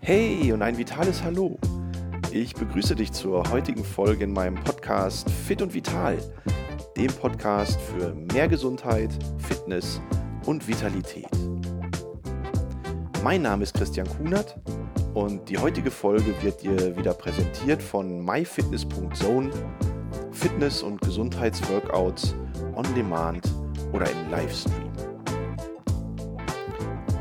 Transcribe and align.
Hey 0.00 0.52
und 0.52 0.62
ein 0.62 0.76
vitales 0.76 1.22
Hallo. 1.22 1.58
Ich 2.32 2.54
begrüße 2.54 2.94
dich 2.94 3.12
zur 3.12 3.50
heutigen 3.50 3.84
Folge 3.84 4.24
in 4.24 4.32
meinem 4.32 4.56
Podcast 4.56 5.30
Fit 5.30 5.62
und 5.62 5.74
Vital, 5.74 6.18
dem 6.96 7.12
Podcast 7.12 7.80
für 7.80 8.14
mehr 8.14 8.48
Gesundheit, 8.48 9.10
Fitness 9.38 10.00
und 10.46 10.66
Vitalität. 10.68 11.28
Mein 13.24 13.42
Name 13.42 13.62
ist 13.62 13.74
Christian 13.74 14.06
Kunert 14.06 14.58
und 15.14 15.48
die 15.48 15.58
heutige 15.58 15.90
Folge 15.90 16.34
wird 16.42 16.62
dir 16.62 16.96
wieder 16.96 17.14
präsentiert 17.14 17.82
von 17.82 18.24
myfitness.zone, 18.24 19.50
Fitness- 20.30 20.82
und 20.82 21.00
Gesundheitsworkouts 21.00 22.34
on 22.74 22.84
Demand 22.94 23.42
oder 23.92 24.10
im 24.10 24.30
Livestream. 24.30 24.91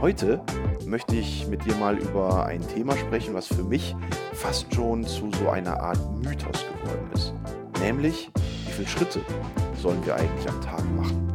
Heute 0.01 0.43
möchte 0.87 1.15
ich 1.15 1.45
mit 1.45 1.63
dir 1.63 1.75
mal 1.75 1.95
über 1.99 2.47
ein 2.47 2.67
Thema 2.67 2.97
sprechen, 2.97 3.35
was 3.35 3.45
für 3.45 3.61
mich 3.63 3.95
fast 4.33 4.73
schon 4.73 5.05
zu 5.05 5.31
so 5.31 5.49
einer 5.49 5.79
Art 5.79 5.99
Mythos 6.23 6.65
geworden 6.65 7.07
ist. 7.13 7.35
Nämlich, 7.79 8.31
wie 8.65 8.71
viele 8.71 8.87
Schritte 8.87 9.21
sollen 9.75 10.03
wir 10.03 10.15
eigentlich 10.15 10.49
am 10.49 10.59
Tag 10.59 10.83
machen? 10.95 11.27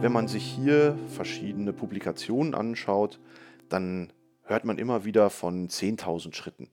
Wenn 0.00 0.10
man 0.10 0.26
sich 0.26 0.42
hier 0.42 0.98
verschiedene 1.06 1.72
Publikationen 1.72 2.52
anschaut, 2.52 3.20
dann 3.68 4.12
hört 4.42 4.64
man 4.64 4.78
immer 4.78 5.04
wieder 5.04 5.30
von 5.30 5.68
10.000 5.68 6.34
Schritten. 6.34 6.68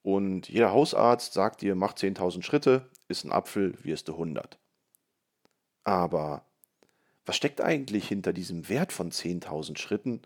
Und 0.00 0.48
jeder 0.48 0.72
Hausarzt 0.72 1.34
sagt 1.34 1.60
dir, 1.60 1.74
mach 1.74 1.92
10.000 1.92 2.42
Schritte, 2.42 2.88
ist 3.06 3.26
ein 3.26 3.32
Apfel, 3.32 3.76
wirst 3.84 4.08
du 4.08 4.14
100. 4.14 4.58
Aber 5.84 6.47
was 7.28 7.36
steckt 7.36 7.60
eigentlich 7.60 8.08
hinter 8.08 8.32
diesem 8.32 8.70
Wert 8.70 8.90
von 8.90 9.12
10.000 9.12 9.76
Schritten 9.76 10.22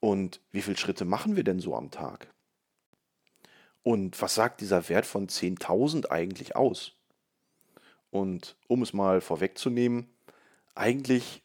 und 0.00 0.40
wie 0.50 0.62
viele 0.62 0.78
Schritte 0.78 1.04
machen 1.04 1.36
wir 1.36 1.44
denn 1.44 1.60
so 1.60 1.76
am 1.76 1.90
Tag? 1.90 2.32
Und 3.82 4.20
was 4.22 4.34
sagt 4.34 4.62
dieser 4.62 4.88
Wert 4.88 5.04
von 5.04 5.28
10.000 5.28 6.10
eigentlich 6.10 6.56
aus? 6.56 6.94
Und 8.10 8.56
um 8.68 8.80
es 8.80 8.94
mal 8.94 9.20
vorwegzunehmen, 9.20 10.08
eigentlich 10.74 11.42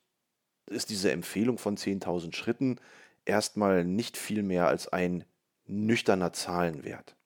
ist 0.68 0.90
diese 0.90 1.12
Empfehlung 1.12 1.58
von 1.58 1.76
10.000 1.76 2.34
Schritten 2.34 2.78
erstmal 3.26 3.84
nicht 3.84 4.16
viel 4.16 4.44
mehr 4.44 4.68
als 4.70 4.88
ein 4.88 5.26
nüchterner 5.66 6.32
Zahlenwert, 6.32 7.18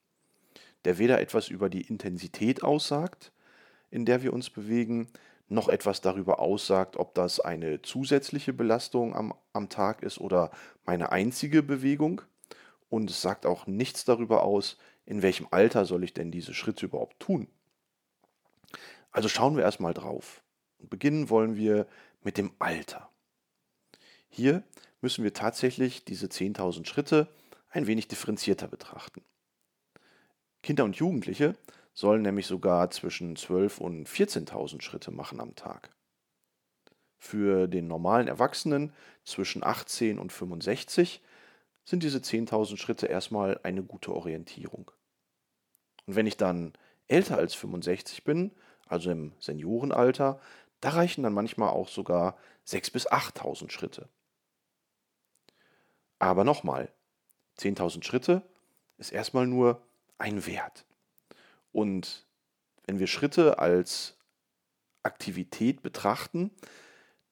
der 0.85 0.97
weder 0.97 1.21
etwas 1.21 1.49
über 1.49 1.69
die 1.69 1.81
Intensität 1.81 2.63
aussagt, 2.63 3.31
in 3.91 4.05
der 4.05 4.23
wir 4.23 4.33
uns 4.33 4.49
bewegen, 4.49 5.07
noch 5.49 5.69
etwas 5.69 6.01
darüber 6.01 6.39
aussagt, 6.39 6.97
ob 6.97 7.13
das 7.13 7.39
eine 7.39 7.81
zusätzliche 7.81 8.53
Belastung 8.53 9.15
am, 9.15 9.33
am 9.53 9.69
Tag 9.69 10.03
ist 10.03 10.19
oder 10.19 10.51
meine 10.85 11.11
einzige 11.11 11.63
Bewegung. 11.63 12.21
Und 12.89 13.09
es 13.09 13.21
sagt 13.21 13.45
auch 13.45 13.67
nichts 13.67 14.05
darüber 14.05 14.43
aus, 14.43 14.77
in 15.05 15.21
welchem 15.21 15.47
Alter 15.51 15.85
soll 15.85 16.03
ich 16.03 16.13
denn 16.13 16.31
diese 16.31 16.53
Schritte 16.53 16.85
überhaupt 16.85 17.19
tun. 17.19 17.47
Also 19.11 19.29
schauen 19.29 19.55
wir 19.55 19.63
erstmal 19.63 19.93
drauf. 19.93 20.43
Beginnen 20.79 21.29
wollen 21.29 21.55
wir 21.55 21.87
mit 22.23 22.37
dem 22.37 22.51
Alter. 22.59 23.09
Hier 24.29 24.63
müssen 25.01 25.23
wir 25.23 25.33
tatsächlich 25.33 26.05
diese 26.05 26.27
10.000 26.27 26.85
Schritte 26.85 27.27
ein 27.69 27.87
wenig 27.87 28.07
differenzierter 28.07 28.67
betrachten. 28.67 29.23
Kinder 30.61 30.83
und 30.83 30.97
Jugendliche 30.97 31.55
sollen 31.97 32.21
nämlich 32.21 32.45
sogar 32.45 32.91
zwischen 32.91 33.35
12.000 33.35 33.79
und 33.79 34.07
14.000 34.07 34.83
Schritte 34.83 35.09
machen 35.09 35.41
am 35.41 35.55
Tag. 35.55 35.89
Für 37.17 37.67
den 37.67 37.87
normalen 37.87 38.27
Erwachsenen 38.27 38.93
zwischen 39.23 39.63
18 39.63 40.19
und 40.19 40.31
65 40.31 41.23
sind 41.85 42.03
diese 42.03 42.19
10.000 42.19 42.77
Schritte 42.77 43.07
erstmal 43.07 43.59
eine 43.63 43.81
gute 43.81 44.13
Orientierung. 44.13 44.91
Und 46.05 46.15
wenn 46.15 46.27
ich 46.27 46.37
dann 46.37 46.73
älter 47.07 47.39
als 47.39 47.55
65 47.55 48.23
bin, 48.23 48.51
also 48.85 49.09
im 49.09 49.33
Seniorenalter, 49.39 50.39
da 50.81 50.89
reichen 50.89 51.23
dann 51.23 51.33
manchmal 51.33 51.69
auch 51.69 51.87
sogar 51.87 52.37
6.000 52.67 52.93
bis 52.93 53.11
8.000 53.11 53.71
Schritte. 53.71 54.07
Aber 56.19 56.43
nochmal, 56.43 56.93
10.000 57.57 58.03
Schritte 58.03 58.43
ist 58.99 59.11
erstmal 59.11 59.47
nur 59.47 59.81
ein 60.19 60.45
Wert. 60.45 60.85
Und 61.77 62.25
wenn 62.87 62.97
wir 62.97 63.05
Schritte 63.05 63.59
als 63.59 64.17
Aktivität 65.03 65.83
betrachten, 65.83 66.49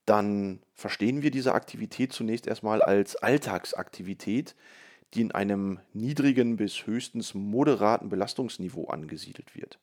dann 0.06 0.62
verstehen 0.76 1.24
wir 1.24 1.32
diese 1.32 1.56
Aktivität 1.56 2.14
zunächst 2.14 2.46
erstmal 2.46 2.84
als 2.84 3.16
Alltagsaktivität, 3.16 4.56
die 5.16 5.22
in 5.22 5.32
einem 5.32 5.80
niedrigen 5.94 6.58
bis 6.58 6.86
höchstens 6.86 7.34
moderaten 7.34 8.10
Belastungsniveau 8.10 8.86
angesiedelt 8.86 9.56
wird. 9.56 9.80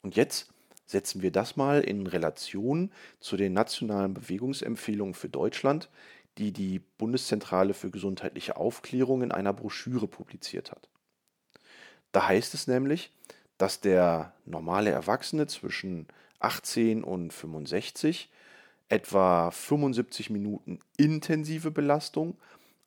Und 0.00 0.16
jetzt 0.16 0.50
setzen 0.86 1.20
wir 1.20 1.30
das 1.30 1.54
mal 1.54 1.82
in 1.82 2.06
Relation 2.06 2.90
zu 3.20 3.36
den 3.36 3.52
nationalen 3.52 4.14
Bewegungsempfehlungen 4.14 5.12
für 5.12 5.28
Deutschland, 5.28 5.90
die 6.38 6.50
die 6.50 6.78
Bundeszentrale 6.78 7.74
für 7.74 7.90
gesundheitliche 7.90 8.56
Aufklärung 8.56 9.20
in 9.20 9.32
einer 9.32 9.52
Broschüre 9.52 10.08
publiziert 10.08 10.70
hat. 10.70 10.88
Da 12.14 12.28
heißt 12.28 12.54
es 12.54 12.68
nämlich, 12.68 13.10
dass 13.58 13.80
der 13.80 14.34
normale 14.44 14.90
Erwachsene 14.90 15.48
zwischen 15.48 16.06
18 16.38 17.02
und 17.02 17.32
65 17.32 18.30
etwa 18.88 19.50
75 19.50 20.30
Minuten 20.30 20.78
intensive 20.96 21.72
Belastung 21.72 22.36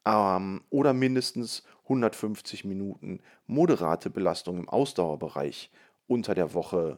ähm, 0.05 0.63
oder 0.69 0.93
mindestens 0.93 1.63
150 1.83 2.63
Minuten 2.63 3.19
moderate 3.47 4.09
Belastung 4.09 4.59
im 4.59 4.69
Ausdauerbereich 4.69 5.71
unter 6.07 6.33
der 6.33 6.53
Woche 6.53 6.97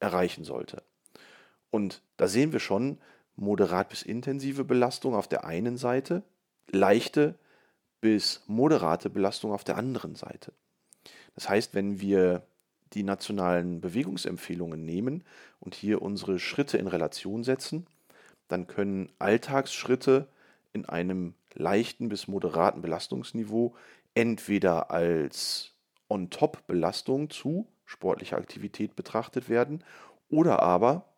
erreichen 0.00 0.44
sollte. 0.44 0.82
Und 1.70 2.00
da 2.16 2.26
sehen 2.26 2.54
wir 2.54 2.60
schon 2.60 2.96
moderat 3.36 3.90
bis 3.90 4.00
intensive 4.00 4.64
Belastung 4.64 5.14
auf 5.14 5.28
der 5.28 5.44
einen 5.44 5.76
Seite, 5.76 6.22
leichte 6.70 7.34
bis 8.00 8.42
moderate 8.46 9.10
Belastung 9.10 9.52
auf 9.52 9.64
der 9.64 9.76
anderen 9.76 10.14
Seite. 10.14 10.54
Das 11.34 11.48
heißt, 11.48 11.74
wenn 11.74 12.00
wir 12.00 12.46
die 12.92 13.02
nationalen 13.02 13.80
Bewegungsempfehlungen 13.80 14.84
nehmen 14.84 15.24
und 15.60 15.74
hier 15.74 16.02
unsere 16.02 16.38
Schritte 16.38 16.78
in 16.78 16.86
Relation 16.86 17.42
setzen, 17.42 17.86
dann 18.48 18.66
können 18.66 19.10
Alltagsschritte 19.18 20.28
in 20.72 20.84
einem 20.86 21.34
leichten 21.54 22.08
bis 22.08 22.28
moderaten 22.28 22.82
Belastungsniveau 22.82 23.74
entweder 24.14 24.90
als 24.90 25.72
On-Top-Belastung 26.08 27.30
zu 27.30 27.66
sportlicher 27.84 28.38
Aktivität 28.38 28.96
betrachtet 28.96 29.48
werden 29.48 29.82
oder 30.28 30.62
aber 30.62 31.08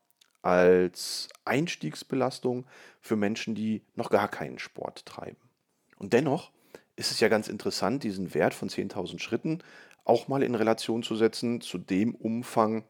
als 0.42 1.28
Einstiegsbelastung 1.44 2.66
für 3.00 3.16
Menschen, 3.16 3.54
die 3.54 3.82
noch 3.94 4.10
gar 4.10 4.28
keinen 4.28 4.58
Sport 4.58 5.04
treiben. 5.04 5.40
Und 5.98 6.12
dennoch 6.12 6.52
ist 6.96 7.10
es 7.10 7.20
ja 7.20 7.28
ganz 7.28 7.48
interessant, 7.48 8.02
diesen 8.02 8.34
Wert 8.34 8.54
von 8.54 8.68
10.000 8.68 9.18
Schritten 9.18 9.62
auch 10.04 10.28
mal 10.28 10.42
in 10.42 10.54
Relation 10.54 11.02
zu 11.02 11.16
setzen 11.16 11.60
zu 11.60 11.78
dem 11.78 12.14
Umfang 12.14 12.84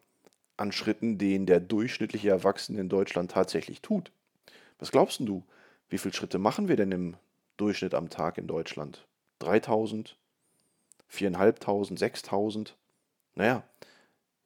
an 0.56 0.72
Schritten, 0.72 1.19
den 1.19 1.47
der 1.47 1.61
durchschnittliche 1.61 2.31
Erwachsene 2.31 2.81
in 2.81 2.89
Deutschland 2.89 3.31
tatsächlich 3.31 3.83
tut. 3.83 4.12
Was 4.78 4.93
glaubst 4.93 5.21
du? 5.21 5.43
Wie 5.89 5.99
viele 5.99 6.15
Schritte 6.15 6.39
machen 6.39 6.69
wir 6.69 6.77
denn 6.77 6.93
im 6.93 7.17
Durchschnitt 7.56 7.94
am 7.94 8.11
Tag 8.11 8.39
in 8.39 8.47
Deutschland? 8.47 9.06
3000? 9.41 10.17
4500? 11.09 11.99
6000? 11.99 12.77
Naja, 13.34 13.65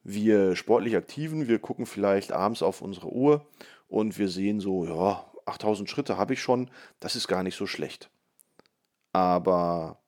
wir 0.03 0.57
sportlich 0.57 0.97
Aktiven, 0.97 1.49
wir 1.49 1.59
gucken 1.59 1.87
vielleicht 1.87 2.33
abends 2.33 2.63
auf 2.63 2.83
unsere 2.83 3.13
Uhr 3.13 3.47
und 3.89 4.19
wir 4.19 4.29
sehen 4.29 4.61
so, 4.61 4.85
ja, 4.85 5.25
8000 5.47 5.89
Schritte 5.89 6.17
habe 6.17 6.35
ich 6.35 6.41
schon, 6.41 6.71
das 7.01 7.17
ist 7.17 7.29
gar 7.29 7.43
nicht 7.43 7.57
so 7.57 7.67
schlecht. 7.67 8.11
Aber 9.13 9.99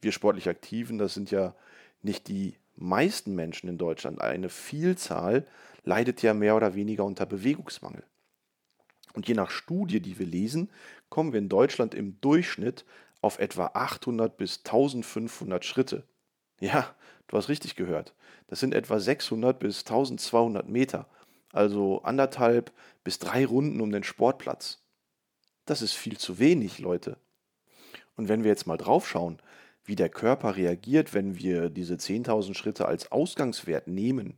wir 0.00 0.12
sportlich 0.12 0.48
Aktiven, 0.48 0.98
das 0.98 1.14
sind 1.14 1.30
ja 1.30 1.54
nicht 2.02 2.28
die 2.28 2.56
meisten 2.76 3.34
Menschen 3.34 3.68
in 3.68 3.78
Deutschland, 3.78 4.20
eine 4.20 4.48
Vielzahl 4.48 5.46
leidet 5.84 6.22
ja 6.22 6.34
mehr 6.34 6.56
oder 6.56 6.74
weniger 6.74 7.04
unter 7.04 7.26
Bewegungsmangel. 7.26 8.04
Und 9.14 9.26
je 9.26 9.34
nach 9.34 9.50
Studie, 9.50 10.00
die 10.00 10.18
wir 10.18 10.26
lesen, 10.26 10.70
kommen 11.08 11.32
wir 11.32 11.38
in 11.38 11.48
Deutschland 11.48 11.94
im 11.94 12.20
Durchschnitt 12.20 12.84
auf 13.20 13.38
etwa 13.38 13.70
800 13.74 14.36
bis 14.36 14.58
1500 14.58 15.64
Schritte. 15.64 16.04
Ja, 16.60 16.94
du 17.26 17.36
hast 17.36 17.48
richtig 17.48 17.74
gehört. 17.74 18.14
Das 18.46 18.60
sind 18.60 18.74
etwa 18.74 19.00
600 19.00 19.58
bis 19.58 19.80
1200 19.80 20.68
Meter, 20.68 21.08
also 21.52 22.02
anderthalb 22.02 22.72
bis 23.02 23.18
drei 23.18 23.44
Runden 23.44 23.80
um 23.80 23.90
den 23.90 24.04
Sportplatz. 24.04 24.82
Das 25.64 25.82
ist 25.82 25.94
viel 25.94 26.18
zu 26.18 26.38
wenig, 26.38 26.78
Leute. 26.78 27.16
Und 28.18 28.28
wenn 28.28 28.42
wir 28.42 28.50
jetzt 28.50 28.66
mal 28.66 28.76
draufschauen, 28.76 29.38
wie 29.84 29.94
der 29.94 30.08
Körper 30.08 30.56
reagiert, 30.56 31.14
wenn 31.14 31.38
wir 31.38 31.70
diese 31.70 31.94
10.000 31.94 32.54
Schritte 32.54 32.86
als 32.86 33.12
Ausgangswert 33.12 33.86
nehmen 33.86 34.36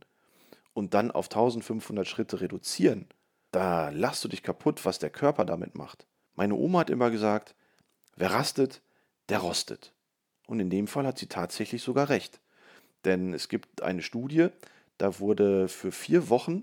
und 0.73 0.93
dann 0.93 1.09
auf 1.09 1.25
1500 1.25 2.07
Schritte 2.07 2.41
reduzieren, 2.41 3.07
da 3.49 3.89
lachst 3.89 4.23
du 4.23 4.27
dich 4.27 4.43
kaputt, 4.43 4.85
was 4.85 4.99
der 4.99 5.09
Körper 5.09 5.45
damit 5.45 5.73
macht. 5.73 6.05
Meine 6.35 6.53
Oma 6.53 6.81
hat 6.81 6.91
immer 6.91 7.09
gesagt, 7.09 7.55
wer 8.15 8.31
rastet, 8.31 8.83
der 9.29 9.39
rostet. 9.39 9.93
Und 10.45 10.59
in 10.59 10.69
dem 10.69 10.85
Fall 10.85 11.07
hat 11.07 11.17
sie 11.17 11.27
tatsächlich 11.27 11.81
sogar 11.81 12.09
recht. 12.09 12.39
Denn 13.03 13.33
es 13.33 13.49
gibt 13.49 13.81
eine 13.81 14.03
Studie, 14.03 14.49
da 14.99 15.19
wurde 15.19 15.67
für 15.67 15.91
vier 15.91 16.29
Wochen 16.29 16.61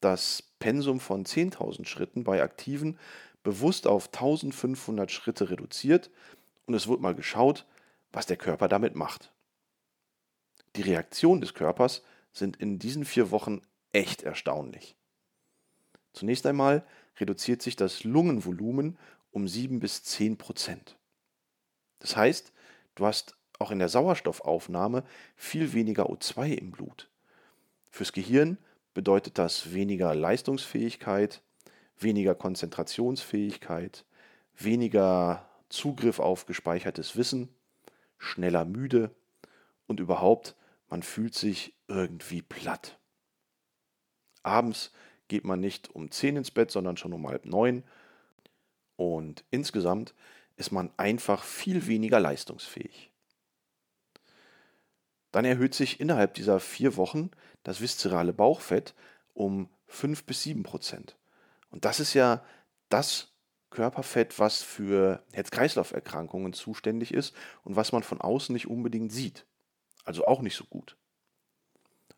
das 0.00 0.42
Pensum 0.58 1.00
von 1.00 1.24
10.000 1.24 1.86
Schritten 1.86 2.22
bei 2.22 2.42
Aktiven 2.42 2.98
bewusst 3.44 3.86
auf 3.86 4.06
1500 4.06 5.12
Schritte 5.12 5.50
reduziert 5.50 6.10
und 6.66 6.74
es 6.74 6.86
wurde 6.86 7.02
mal 7.02 7.14
geschaut, 7.14 7.66
was 8.12 8.26
der 8.26 8.36
Körper 8.36 8.68
damit 8.68 8.94
macht. 8.94 9.32
Die 10.76 10.82
Reaktionen 10.82 11.40
des 11.40 11.54
Körpers 11.54 12.02
sind 12.32 12.56
in 12.56 12.78
diesen 12.78 13.04
vier 13.04 13.30
Wochen 13.30 13.60
echt 13.92 14.22
erstaunlich. 14.22 14.96
Zunächst 16.12 16.46
einmal 16.46 16.84
reduziert 17.18 17.62
sich 17.62 17.76
das 17.76 18.04
Lungenvolumen 18.04 18.98
um 19.30 19.46
7 19.48 19.80
bis 19.80 20.02
10 20.04 20.36
Prozent. 20.36 20.96
Das 21.98 22.16
heißt, 22.16 22.52
du 22.94 23.06
hast 23.06 23.36
auch 23.58 23.70
in 23.70 23.78
der 23.78 23.88
Sauerstoffaufnahme 23.88 25.04
viel 25.36 25.72
weniger 25.72 26.08
O2 26.10 26.54
im 26.54 26.70
Blut. 26.70 27.08
Fürs 27.90 28.12
Gehirn 28.12 28.58
bedeutet 28.94 29.38
das 29.38 29.72
weniger 29.72 30.14
Leistungsfähigkeit, 30.14 31.42
weniger 31.98 32.34
Konzentrationsfähigkeit, 32.34 34.04
weniger 34.56 35.48
Zugriff 35.74 36.20
auf 36.20 36.46
gespeichertes 36.46 37.16
Wissen, 37.16 37.48
schneller 38.18 38.64
müde 38.64 39.14
und 39.86 40.00
überhaupt, 40.00 40.56
man 40.88 41.02
fühlt 41.02 41.34
sich 41.34 41.74
irgendwie 41.88 42.42
platt. 42.42 42.98
Abends 44.42 44.92
geht 45.28 45.44
man 45.44 45.60
nicht 45.60 45.94
um 45.94 46.10
10 46.10 46.36
ins 46.36 46.50
Bett, 46.50 46.70
sondern 46.70 46.96
schon 46.96 47.12
um 47.12 47.26
halb 47.26 47.46
neun. 47.46 47.82
Und 48.96 49.44
insgesamt 49.50 50.14
ist 50.56 50.70
man 50.70 50.92
einfach 50.96 51.42
viel 51.42 51.86
weniger 51.86 52.20
leistungsfähig. 52.20 53.10
Dann 55.32 55.44
erhöht 55.44 55.74
sich 55.74 55.98
innerhalb 55.98 56.34
dieser 56.34 56.60
vier 56.60 56.96
Wochen 56.96 57.30
das 57.64 57.80
viszerale 57.80 58.32
Bauchfett 58.32 58.94
um 59.32 59.68
5 59.88 60.24
bis 60.24 60.42
7 60.42 60.62
Prozent. 60.62 61.16
Und 61.70 61.84
das 61.84 61.98
ist 61.98 62.14
ja 62.14 62.44
das 62.88 63.33
Körperfett, 63.74 64.38
was 64.38 64.62
für 64.62 65.24
Herz-Kreislauf-Erkrankungen 65.32 66.52
zuständig 66.52 67.12
ist 67.12 67.34
und 67.64 67.74
was 67.74 67.90
man 67.90 68.04
von 68.04 68.20
außen 68.20 68.52
nicht 68.52 68.68
unbedingt 68.68 69.12
sieht. 69.12 69.46
Also 70.04 70.26
auch 70.26 70.40
nicht 70.42 70.54
so 70.54 70.64
gut. 70.64 70.96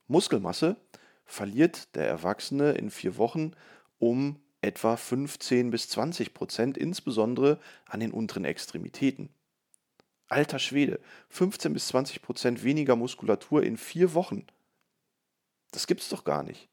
Muskelmasse 0.07 0.77
verliert 1.25 1.95
der 1.97 2.07
Erwachsene 2.07 2.73
in 2.73 2.91
vier 2.91 3.17
Wochen 3.17 3.53
um 3.99 4.39
etwa 4.61 4.97
15 4.97 5.71
bis 5.71 5.89
20 5.89 6.35
Prozent, 6.35 6.77
insbesondere 6.77 7.59
an 7.87 8.01
den 8.01 8.13
unteren 8.13 8.45
Extremitäten. 8.45 9.31
Alter 10.29 10.59
Schwede, 10.59 11.01
15 11.31 11.73
bis 11.73 11.89
20 11.89 12.21
Prozent 12.21 12.65
weniger 12.65 12.97
Muskulatur 12.97 13.63
in 13.63 13.77
vier 13.77 14.13
Wochen. 14.13 14.47
Das 15.71 15.87
gibt's 15.87 16.09
doch 16.09 16.25
gar 16.25 16.43
nicht. 16.43 16.69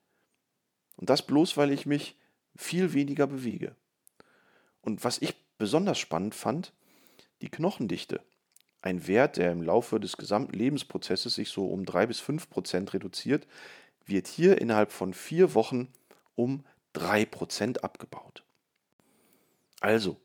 Und 0.98 1.10
das 1.10 1.26
bloß, 1.26 1.56
weil 1.56 1.72
ich 1.72 1.86
mich 1.86 2.18
viel 2.56 2.94
weniger 2.94 3.28
bewege. 3.28 3.76
Und 4.84 5.04
was 5.04 5.18
ich 5.20 5.34
besonders 5.58 5.98
spannend 5.98 6.36
fand, 6.36 6.74
die 7.42 7.50
Knochendichte. 7.50 8.22
Ein 8.82 9.08
Wert, 9.08 9.38
der 9.38 9.52
im 9.52 9.62
Laufe 9.62 10.00
des 10.00 10.18
gesamten 10.18 10.54
Lebensprozesses 10.54 11.36
sich 11.36 11.50
so 11.50 11.66
um 11.68 11.86
3 11.86 12.06
bis 12.06 12.20
5 12.20 12.50
Prozent 12.50 12.94
reduziert, 12.94 13.48
wird 14.06 14.28
hier 14.28 14.60
innerhalb 14.60 14.92
von 14.92 15.14
vier 15.14 15.56
Wochen 15.56 15.88
um 16.36 16.66
3 16.92 17.26
Prozent 17.26 17.84
abgebaut. 17.84 18.44
Also, 19.80 20.18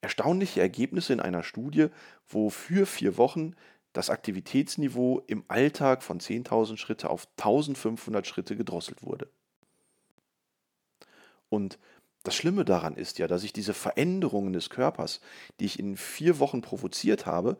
erstaunliche 0.00 0.60
Ergebnisse 0.60 1.12
in 1.12 1.20
einer 1.20 1.44
Studie, 1.44 1.86
wo 2.28 2.50
für 2.50 2.86
vier 2.86 3.16
Wochen 3.16 3.54
das 3.92 4.10
Aktivitätsniveau 4.10 5.22
im 5.28 5.44
Alltag 5.46 6.02
von 6.02 6.20
10.000 6.20 6.76
Schritte 6.78 7.10
auf 7.10 7.28
1.500 7.38 8.24
Schritte 8.24 8.56
gedrosselt 8.56 9.04
wurde. 9.04 9.28
Und 11.48 11.78
das 12.22 12.34
Schlimme 12.34 12.64
daran 12.64 12.96
ist 12.96 13.18
ja, 13.18 13.26
dass 13.26 13.44
ich 13.44 13.52
diese 13.52 13.74
Veränderungen 13.74 14.52
des 14.52 14.70
Körpers, 14.70 15.20
die 15.58 15.64
ich 15.64 15.78
in 15.78 15.96
vier 15.96 16.38
Wochen 16.38 16.60
provoziert 16.60 17.26
habe, 17.26 17.56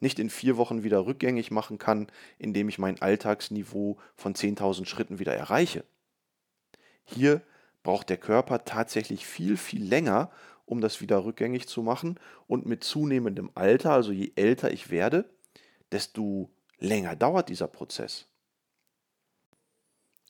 nicht 0.00 0.18
in 0.18 0.30
vier 0.30 0.56
Wochen 0.56 0.82
wieder 0.82 1.04
rückgängig 1.04 1.50
machen 1.50 1.78
kann, 1.78 2.06
indem 2.38 2.68
ich 2.68 2.78
mein 2.78 3.00
Alltagsniveau 3.00 3.98
von 4.16 4.34
10.000 4.34 4.86
Schritten 4.86 5.18
wieder 5.18 5.34
erreiche. 5.34 5.84
Hier 7.04 7.42
braucht 7.82 8.08
der 8.08 8.16
Körper 8.16 8.64
tatsächlich 8.64 9.26
viel, 9.26 9.56
viel 9.56 9.84
länger, 9.84 10.30
um 10.64 10.80
das 10.80 11.00
wieder 11.00 11.24
rückgängig 11.24 11.68
zu 11.68 11.82
machen. 11.82 12.18
Und 12.46 12.64
mit 12.64 12.84
zunehmendem 12.84 13.50
Alter, 13.54 13.92
also 13.92 14.12
je 14.12 14.32
älter 14.36 14.70
ich 14.70 14.90
werde, 14.90 15.28
desto 15.92 16.50
länger 16.78 17.16
dauert 17.16 17.48
dieser 17.48 17.68
Prozess. 17.68 18.26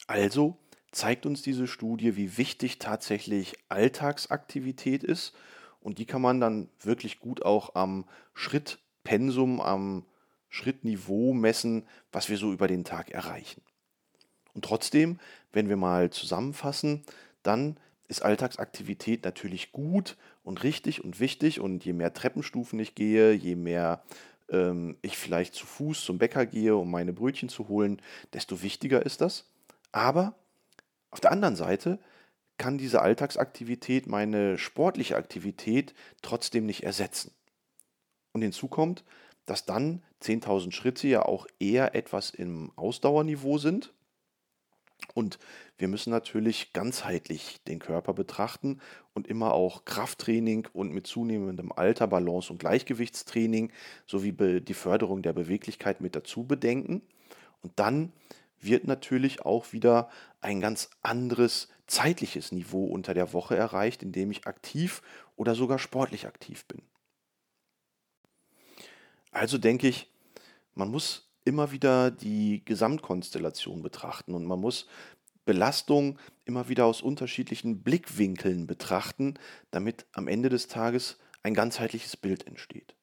Also 0.07 0.57
zeigt 0.93 1.27
uns 1.27 1.43
diese 1.43 1.67
Studie, 1.67 2.17
wie 2.17 2.37
wichtig 2.37 2.79
tatsächlich 2.79 3.57
Alltagsaktivität 3.69 5.05
ist. 5.05 5.35
Und 5.81 5.99
die 5.99 6.07
kann 6.07 6.23
man 6.23 6.41
dann 6.41 6.69
wirklich 6.81 7.21
gut 7.21 7.43
auch 7.43 7.75
am 7.75 8.05
Schrittpensum, 8.35 9.61
am 9.61 10.05
Schrittniveau 10.49 11.33
messen, 11.33 11.87
was 12.13 12.29
wir 12.29 12.37
so 12.37 12.53
über 12.53 12.67
den 12.67 12.85
Tag 12.85 13.11
erreichen. 13.11 13.63
Und 14.53 14.65
trotzdem, 14.65 15.19
wenn 15.53 15.69
wir 15.69 15.77
mal 15.77 16.11
zusammenfassen, 16.11 17.03
dann 17.43 17.79
ist 18.09 18.23
Alltagsaktivität 18.23 19.25
natürlich 19.25 19.71
gut 19.71 20.17
und 20.43 20.65
richtig 20.65 21.05
und 21.05 21.21
wichtig. 21.21 21.61
Und 21.61 21.85
je 21.85 21.93
mehr 21.93 22.13
Treppenstufen 22.13 22.79
ich 22.81 22.97
gehe, 22.97 23.33
je 23.33 23.55
mehr 23.55 24.03
ähm, 24.51 24.97
ich 25.03 25.17
vielleicht 25.17 25.55
zu 25.55 25.65
Fuß 25.65 26.05
zum 26.05 26.19
Bäcker 26.19 26.45
gehe, 26.45 26.77
um 26.77 26.91
meine 26.91 27.13
Brötchen 27.13 27.49
zu 27.49 27.69
holen, 27.69 28.03
desto 28.33 28.63
wichtiger 28.63 29.07
ist 29.07 29.21
das. 29.21 29.49
Aber 29.93 30.35
auf 31.11 31.21
der 31.21 31.33
anderen 31.33 31.57
Seite 31.57 31.99
kann 32.59 32.79
diese 32.79 33.01
Alltagsaktivität 33.01 34.07
meine 34.07 34.59
sportliche 34.59 35.17
Aktivität 35.17 35.95
trotzdem 36.23 36.67
nicht 36.67 36.83
ersetzen. 36.83 37.33
Und 38.33 38.43
hinzu 38.43 38.69
kommt, 38.69 39.03
dass 39.47 39.65
dann 39.65 40.03
10.000 40.23 40.73
Schritte 40.73 41.09
ja 41.09 41.23
auch 41.23 41.47
eher 41.59 41.95
etwas 41.95 42.31
im 42.31 42.71
Ausdauerniveau 42.77 43.59
sind. 43.59 43.93
Und 45.15 45.39
wir 45.79 45.89
müssen 45.89 46.11
natürlich 46.11 46.75
ganzheitlich 46.75 47.63
den 47.67 47.79
Körper 47.79 48.13
betrachten 48.13 48.81
und 49.15 49.27
immer 49.27 49.55
auch 49.55 49.87
Krafttraining 49.87 50.69
und 50.75 50.93
mit 50.93 51.07
zunehmendem 51.07 51.73
Alter 51.73 52.07
Balance- 52.07 52.53
und 52.53 52.59
Gleichgewichtstraining 52.59 53.73
sowie 54.07 54.61
die 54.61 54.75
Förderung 54.75 55.23
der 55.23 55.33
Beweglichkeit 55.33 56.03
mit 56.03 56.15
dazu 56.15 56.45
bedenken. 56.45 57.01
Und 57.63 57.73
dann 57.77 58.13
wird 58.61 58.87
natürlich 58.87 59.43
auch 59.45 59.73
wieder 59.73 60.11
ein 60.41 60.61
ganz 60.61 60.91
anderes 61.03 61.69
zeitliches 61.87 62.53
Niveau 62.53 62.87
unter 62.87 63.15
der 63.15 63.33
Woche 63.33 63.57
erreicht, 63.57 64.03
in 64.03 64.13
dem 64.13 64.31
ich 64.31 64.47
aktiv 64.47 65.03
oder 65.37 65.55
sogar 65.55 65.79
sportlich 65.79 66.27
aktiv 66.27 66.65
bin. 66.67 66.83
Also 69.33 69.59
denke 69.59 69.89
ich, 69.89 70.11
man 70.75 70.91
muss 70.91 71.31
immer 71.45 71.73
wieder 71.73 72.11
die 72.11 72.65
Gesamtkonstellation 72.65 73.83
betrachten 73.83 74.35
und 74.35 74.45
man 74.45 74.61
muss 74.61 74.87
Belastung 75.45 76.19
immer 76.45 76.69
wieder 76.69 76.85
aus 76.85 77.03
unterschiedlichen 77.03 77.83
Blickwinkeln 77.83 78.67
betrachten, 78.67 79.35
damit 79.71 80.07
am 80.13 80.29
Ende 80.29 80.49
des 80.49 80.69
Tages 80.69 81.19
ein 81.43 81.55
ganzheitliches 81.55 82.17
Bild 82.17 82.47
entsteht. 82.47 82.95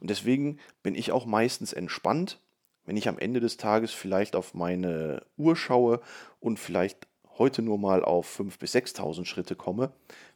Und 0.00 0.08
deswegen 0.08 0.60
bin 0.82 0.94
ich 0.94 1.12
auch 1.12 1.26
meistens 1.26 1.72
entspannt, 1.72 2.40
wenn 2.84 2.96
ich 2.96 3.08
am 3.08 3.18
Ende 3.18 3.40
des 3.40 3.56
Tages 3.56 3.92
vielleicht 3.92 4.36
auf 4.36 4.54
meine 4.54 5.22
Uhr 5.36 5.56
schaue 5.56 6.00
und 6.40 6.58
vielleicht 6.58 7.06
heute 7.38 7.62
nur 7.62 7.78
mal 7.78 8.04
auf 8.04 8.38
5.000 8.38 8.58
bis 8.58 8.74
6.000 8.74 9.24
Schritte 9.24 9.56
komme, 9.56 9.92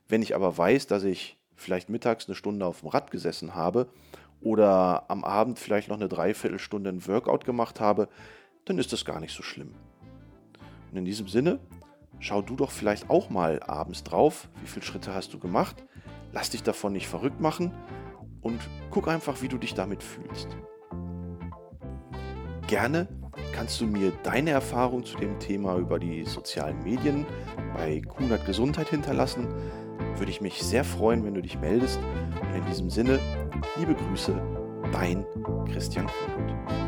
wenn 0.09 0.23
ich 0.23 0.35
aber 0.35 0.57
weiß, 0.57 0.87
dass 0.87 1.05
ich 1.05 1.39
vielleicht 1.55 1.89
mittags 1.89 2.27
eine 2.27 2.35
Stunde 2.35 2.67
auf 2.67 2.81
dem 2.81 2.89
Rad 2.89 3.11
gesessen 3.11 3.55
habe 3.55 3.89
oder 4.41 5.05
am 5.09 5.25
Abend 5.25 5.59
vielleicht 5.59 5.89
noch 5.89 5.97
eine 5.97 6.09
Dreiviertelstunde 6.09 6.91
ein 6.91 7.07
Workout 7.07 7.45
gemacht 7.45 7.81
habe, 7.81 8.09
dann 8.65 8.79
ist 8.79 8.93
das 8.93 9.05
gar 9.05 9.21
nicht 9.21 9.35
so 9.35 9.43
schlimm. 9.43 9.75
Und 10.91 10.99
in 10.99 11.05
diesem 11.05 11.29
Sinne, 11.29 11.59
schau 12.21 12.43
du 12.43 12.57
doch 12.57 12.71
vielleicht 12.71 13.11
auch 13.11 13.31
mal 13.31 13.63
abends 13.63 14.05
drauf, 14.05 14.49
wie 14.63 14.69
viele 14.69 14.85
Schritte 14.85 15.15
hast 15.15 15.35
du 15.35 15.39
gemacht, 15.39 15.85
lass 16.33 16.51
dich 16.51 16.63
davon 16.63 16.93
nicht 16.93 17.09
verrückt 17.09 17.41
machen 17.41 17.73
und 18.41 18.61
guck 18.91 19.09
einfach, 19.09 19.43
wie 19.43 19.49
du 19.49 19.59
dich 19.59 19.75
damit 19.75 20.03
fühlst. 20.03 20.49
Gerne 22.69 23.09
kannst 23.55 23.81
du 23.81 23.87
mir 23.87 24.13
deine 24.23 24.51
Erfahrung 24.51 25.03
zu 25.03 25.17
dem 25.17 25.41
Thema 25.41 25.79
über 25.79 25.99
die 25.99 26.27
sozialen 26.27 26.83
Medien 26.85 27.25
bei 27.75 28.03
Kunert 28.03 28.45
Gesundheit 28.45 28.91
hinterlassen. 28.91 29.49
Würde 30.19 30.31
ich 30.31 30.43
mich 30.43 30.63
sehr 30.63 30.85
freuen, 30.85 31.25
wenn 31.25 31.33
du 31.33 31.41
dich 31.41 31.59
meldest. 31.59 31.99
Und 32.43 32.55
in 32.55 32.67
diesem 32.67 32.91
Sinne, 32.91 33.21
liebe 33.79 33.95
Grüße, 33.95 34.39
dein 34.93 35.25
Christian 35.73 36.07
Kunert. 36.07 36.88